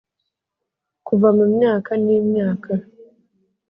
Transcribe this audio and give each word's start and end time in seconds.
kuva 1.07 1.27
mu 1.37 1.45
myaka 1.55 1.91
n'imyaka 2.03 2.71